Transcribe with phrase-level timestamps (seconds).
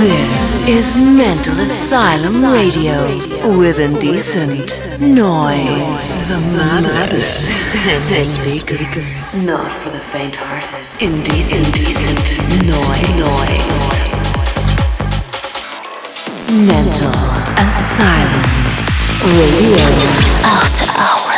[0.00, 3.04] This is Mental Asylum Radio
[3.58, 6.26] with indecent noise.
[6.26, 9.44] The madness in the speakers.
[9.44, 11.02] Not for the faint-hearted.
[11.02, 12.16] Indecent, indecent
[12.64, 13.12] noise.
[13.20, 14.00] noise.
[16.48, 17.12] Mental
[17.60, 18.40] Asylum
[19.36, 19.84] Radio.
[20.48, 21.29] After Hours.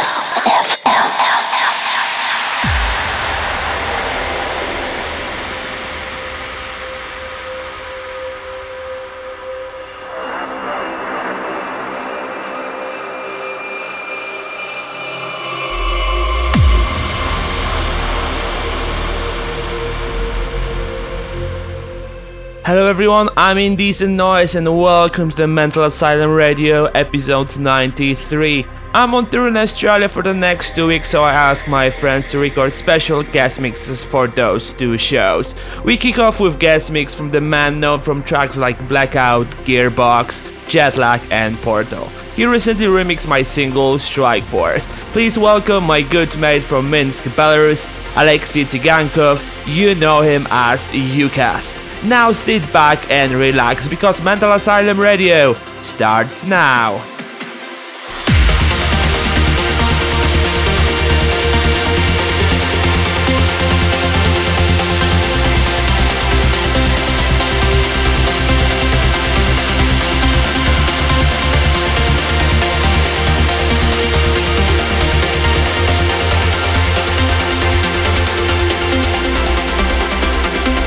[23.02, 28.64] Everyone, I'm Indecent Noise and welcome to the Mental Asylum Radio episode 93.
[28.94, 32.30] I'm on tour in Australia for the next two weeks, so I asked my friends
[32.30, 35.56] to record special guest mixes for those two shows.
[35.84, 40.40] We kick off with guest mix from the man known from tracks like Blackout, Gearbox,
[40.68, 42.06] Jetlag, and Portal.
[42.36, 44.86] He recently remixed my single Strike Force.
[45.10, 49.42] Please welcome my good mate from Minsk, Belarus, Alexei Tigankov.
[49.66, 51.91] You know him as UCast.
[52.04, 57.11] Now sit back and relax because Mental Asylum Radio starts now.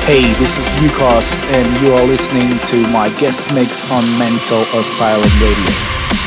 [0.06, 5.34] Hey, this is Ucast, and you are listening to my guest mix on Mental Asylum
[5.42, 6.25] Radio.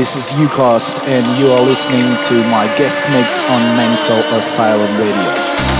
[0.00, 5.79] This is Ucast, and you are listening to my guest mix on Mental Asylum Radio.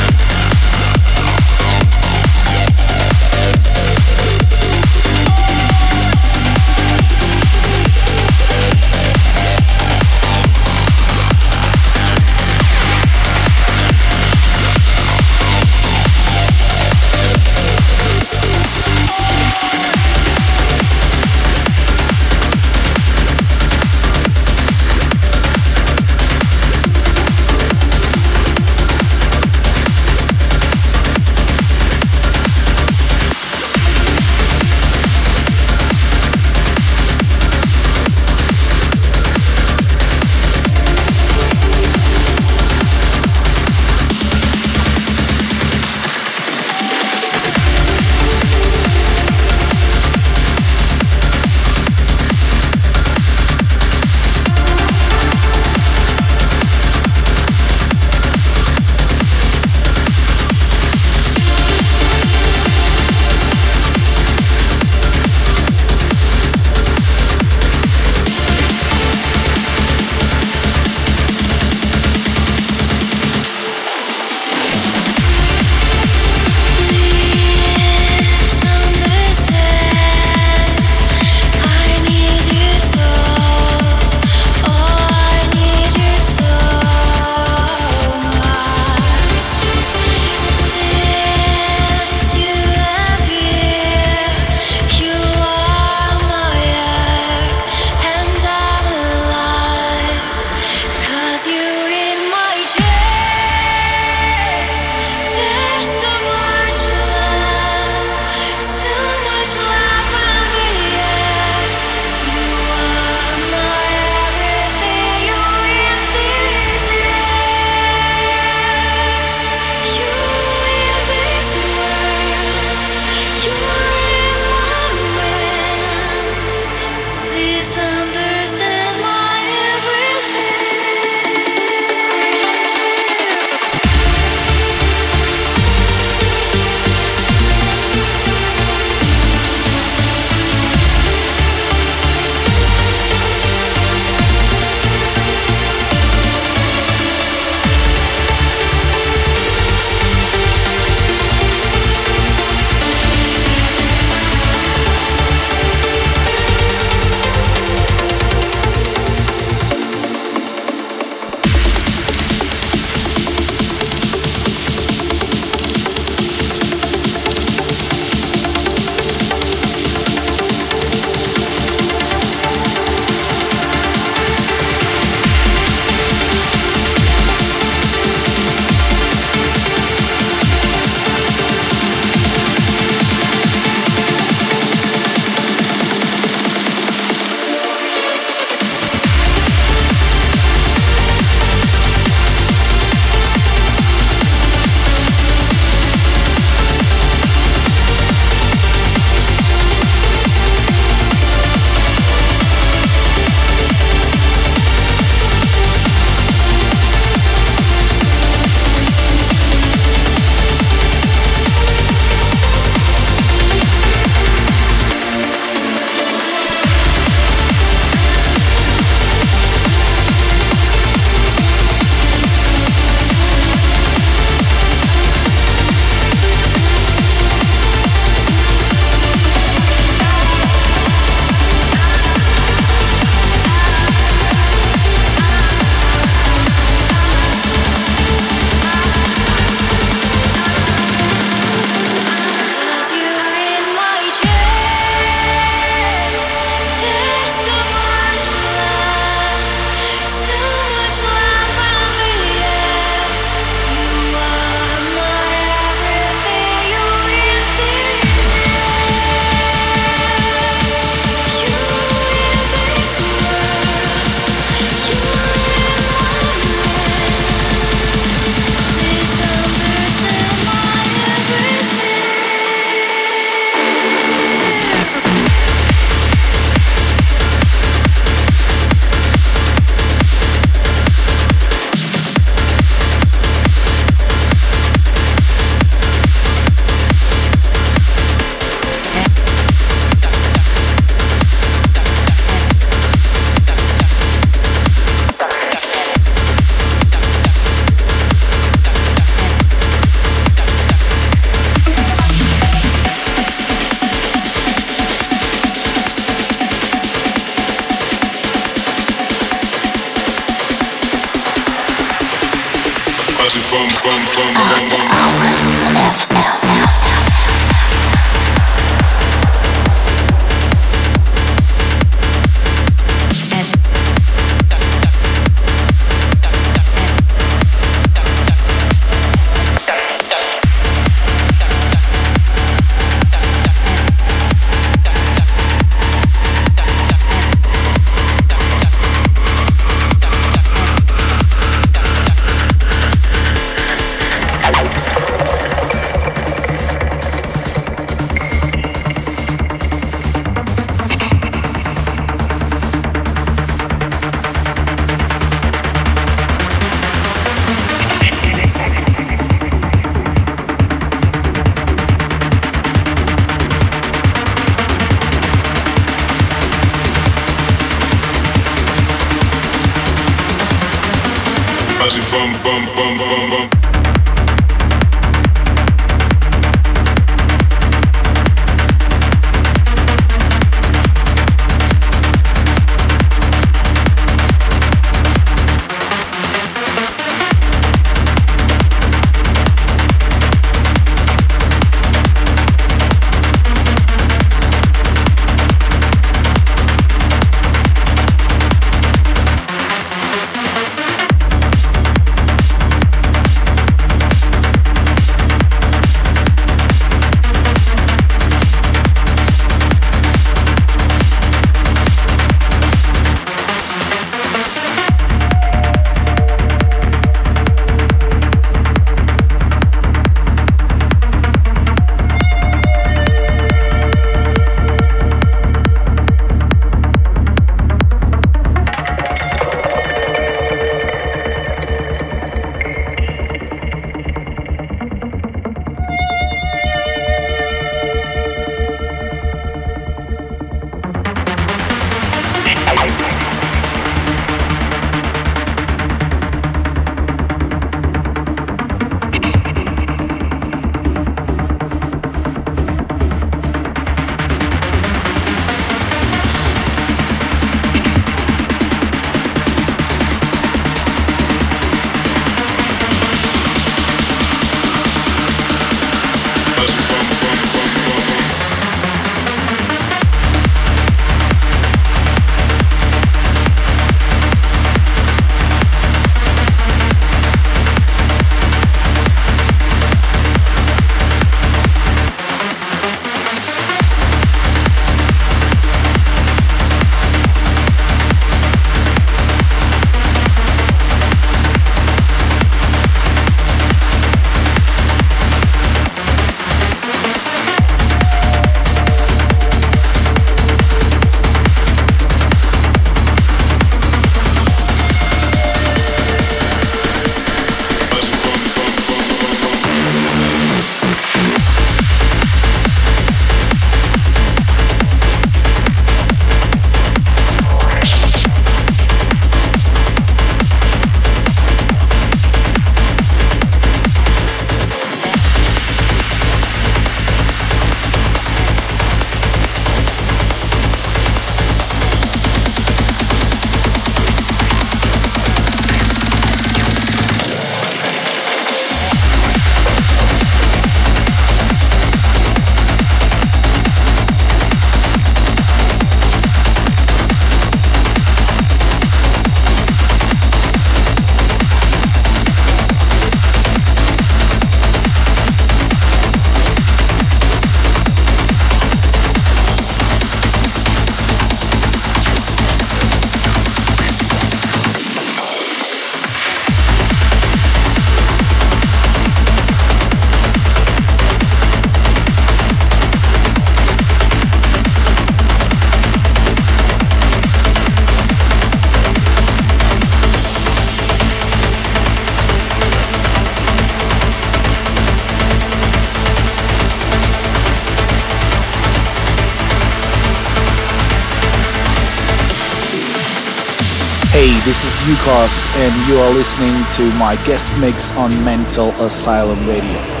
[594.81, 600.00] Is and you are listening to my guest mix on Mental Asylum Radio.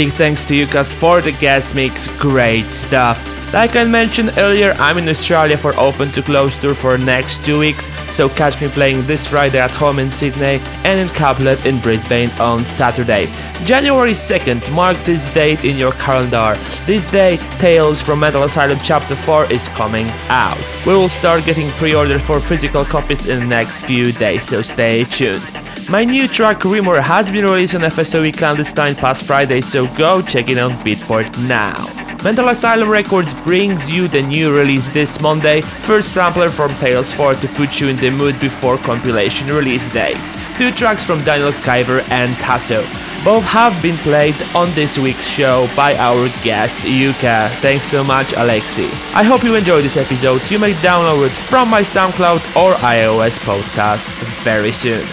[0.00, 3.18] Big thanks to UCAST for the guest mix, great stuff.
[3.52, 7.58] Like I mentioned earlier, I'm in Australia for Open to Close tour for next two
[7.58, 11.80] weeks, so catch me playing this Friday at home in Sydney and in Couplet in
[11.80, 13.26] Brisbane on Saturday.
[13.66, 16.58] January 2nd, mark this date in your calendar.
[16.86, 20.56] This day, Tales from Mental Asylum Chapter 4 is coming out.
[20.86, 25.04] We will start getting pre-ordered for physical copies in the next few days, so stay
[25.04, 25.59] tuned.
[25.90, 30.48] My new track Rumor has been released on FSOE Clandestine past Friday, so go check
[30.48, 31.74] it on Beatport now.
[32.22, 37.34] Mental Asylum Records brings you the new release this Monday, first sampler from Tales 4
[37.34, 40.16] to put you in the mood before compilation release date.
[40.56, 42.82] Two tracks from Daniel Skyver and Tasso.
[43.24, 47.50] Both have been played on this week's show by our guest Yuka.
[47.58, 48.86] Thanks so much, Alexi.
[49.12, 50.48] I hope you enjoyed this episode.
[50.52, 54.06] You may download it from my SoundCloud or iOS podcast
[54.44, 55.04] very soon.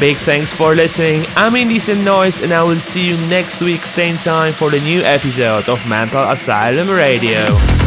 [0.00, 1.24] Big thanks for listening.
[1.36, 5.00] I'm Indecent Noise, and I will see you next week, same time, for the new
[5.00, 7.81] episode of Mental Asylum Radio.